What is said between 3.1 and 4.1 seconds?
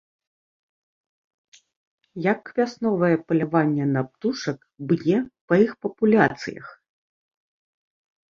паляванне на